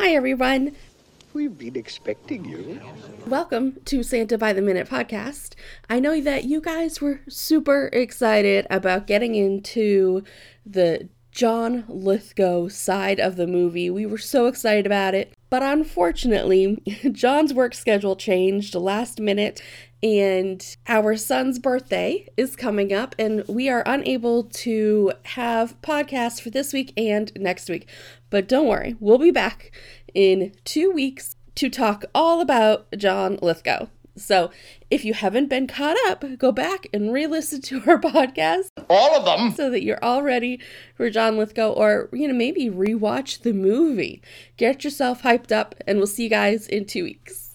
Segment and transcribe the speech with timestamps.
[0.00, 0.76] Hi, everyone.
[1.34, 2.80] We've been expecting you.
[3.26, 5.56] Welcome to Santa by the Minute podcast.
[5.90, 10.22] I know that you guys were super excited about getting into
[10.64, 13.90] the John Lithgow side of the movie.
[13.90, 15.32] We were so excited about it.
[15.50, 16.82] But unfortunately,
[17.12, 19.62] John's work schedule changed last minute
[20.02, 26.50] and our son's birthday is coming up and we are unable to have podcasts for
[26.50, 27.88] this week and next week
[28.30, 29.72] but don't worry we'll be back
[30.14, 33.88] in two weeks to talk all about john lithgow
[34.20, 34.50] so
[34.90, 39.24] if you haven't been caught up go back and re-listen to our podcast All of
[39.24, 39.52] them.
[39.52, 40.60] so that you're all ready
[40.94, 44.20] for john lithgow or you know maybe rewatch the movie
[44.56, 47.47] get yourself hyped up and we'll see you guys in two weeks